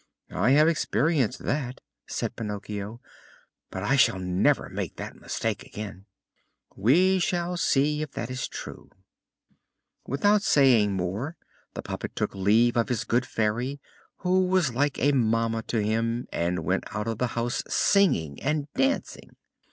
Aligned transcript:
"I 0.33 0.53
have 0.53 0.67
experienced 0.67 1.45
that," 1.45 1.79
said 2.07 2.35
Pinocchio, 2.35 2.99
"but 3.69 3.83
I 3.83 3.97
shall 3.97 4.17
never 4.17 4.67
make 4.67 4.95
that 4.95 5.15
mistake 5.21 5.61
again." 5.63 6.07
"We 6.75 7.19
shall 7.19 7.55
see 7.55 8.01
if 8.01 8.09
that 8.13 8.31
is 8.31 8.47
true." 8.47 8.89
Without 10.07 10.41
saying 10.41 10.93
more 10.93 11.37
the 11.75 11.83
puppet 11.83 12.15
took 12.15 12.33
leave 12.33 12.77
of 12.77 12.89
his 12.89 13.03
good 13.03 13.27
Fairy, 13.27 13.79
who 14.25 14.47
was 14.47 14.73
like 14.73 14.97
a 14.97 15.11
mamma 15.11 15.61
to 15.67 15.83
him, 15.83 16.25
and 16.33 16.65
went 16.65 16.85
out 16.95 17.07
of 17.07 17.19
the 17.19 17.27
house 17.37 17.61
singing 17.67 18.41
and 18.41 18.73
dancing. 18.73 19.35